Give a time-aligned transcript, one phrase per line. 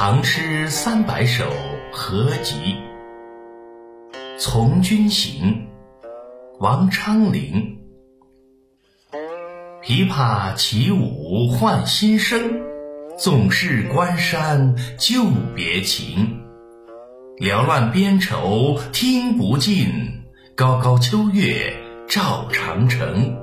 [0.00, 1.52] 唐诗三百首
[1.92, 2.54] 合集，
[4.38, 5.66] 《从军行》
[6.60, 7.80] 王昌龄。
[9.82, 12.60] 琵琶起舞换新声，
[13.18, 15.24] 总是关山旧
[15.56, 16.44] 别情。
[17.40, 20.22] 缭乱边愁听不尽，
[20.54, 21.76] 高高秋月
[22.06, 23.36] 照长城。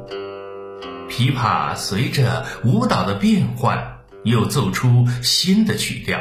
[1.09, 6.17] 琵琶随着舞蹈的变换，又奏出新的曲调。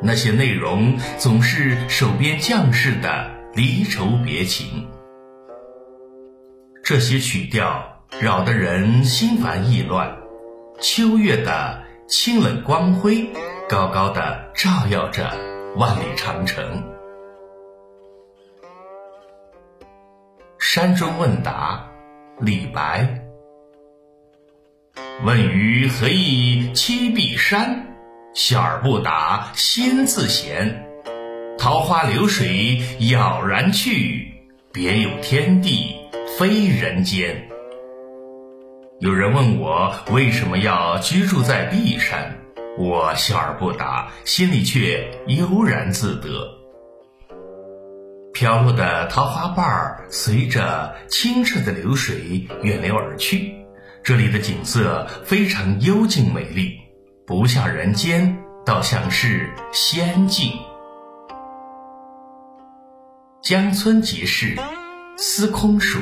[0.00, 4.88] 那些内容总是守边将士的离愁别情，
[6.84, 10.16] 这些曲调扰得人心烦意乱。
[10.80, 13.28] 秋月的清冷光辉，
[13.68, 15.36] 高高的照耀着
[15.76, 16.84] 万里长城。
[20.60, 21.84] 山中问答，
[22.40, 23.20] 李白。
[25.24, 27.84] 问余何以栖碧山？
[28.38, 30.86] 笑而不答，心自闲。
[31.58, 34.28] 桃花流水杳然去，
[34.72, 35.96] 别有天地
[36.38, 37.48] 非人间。
[39.00, 42.38] 有人问我为什么要居住在碧山，
[42.78, 46.48] 我笑而不答，心里却悠然自得。
[48.32, 53.52] 飘落的桃花瓣儿随着清澈的流水远流而去，
[54.04, 56.78] 这里的景色非常幽静美丽。
[57.28, 60.50] 不像人间，倒像是仙境。
[63.42, 64.56] 江村即事，
[65.18, 65.98] 司空曙。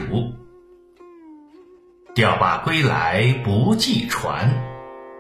[2.15, 4.49] 钓罢归来不系船，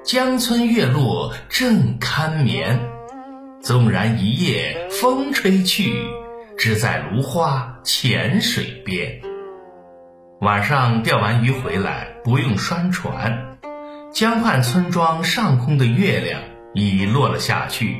[0.04, 2.78] 江村月落正堪眠。
[3.60, 6.06] 纵然一夜风吹去，
[6.56, 9.20] 只在芦花浅水边。
[10.40, 13.55] 晚上钓完鱼回来，不用拴船。
[14.16, 16.40] 江畔村庄上空的月亮
[16.72, 17.98] 已落了下去，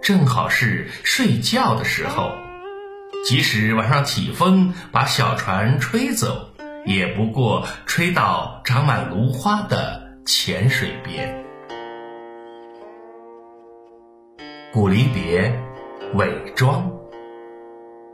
[0.00, 2.32] 正好是睡觉的时候。
[3.26, 6.54] 即使晚上起风把小船吹走，
[6.86, 11.44] 也不过吹到长满芦花的浅水边。
[14.72, 15.52] 《古离别》
[16.16, 16.90] 韦庄。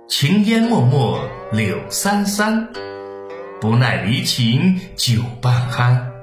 [0.08, 1.20] 情烟脉脉
[1.52, 2.68] 柳三三，
[3.60, 6.13] 不耐离情酒半酣。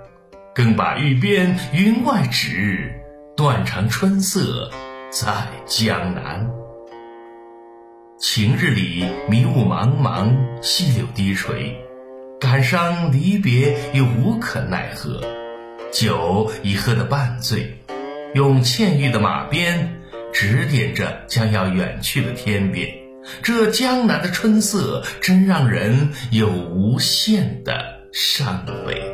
[0.53, 2.91] 更把玉鞭云外指，
[3.38, 4.69] 断肠春色
[5.09, 6.50] 在江南。
[8.19, 11.78] 晴日里迷雾茫茫，细柳低垂，
[12.38, 15.22] 感伤离别又无可奈何。
[15.94, 17.78] 酒已喝得半醉，
[18.35, 20.01] 用倩玉的马鞭
[20.33, 22.89] 指点着将要远去的天边。
[23.41, 29.10] 这江南的春色，真让人有无限的伤悲。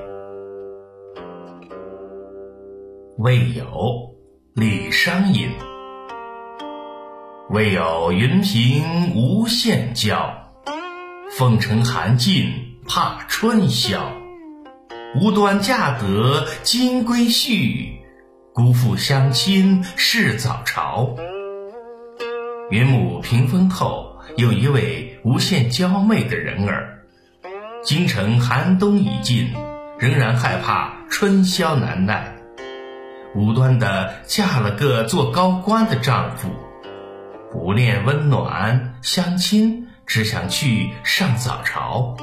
[3.20, 4.12] 未有，
[4.54, 5.50] 李商隐。
[7.50, 10.52] 未有云平无限娇，
[11.36, 12.54] 凤城寒尽
[12.88, 14.12] 怕春宵。
[15.20, 17.88] 无端嫁得金龟婿，
[18.54, 21.16] 辜负相亲是早朝。
[22.70, 27.00] 云母屏风后，有一位无限娇媚的人儿。
[27.82, 29.48] 京城寒冬已尽，
[29.98, 32.37] 仍然害怕春宵难耐。
[33.36, 36.50] 无端的嫁了个做高官的丈夫，
[37.52, 42.16] 不恋温暖相亲，只想去上早朝。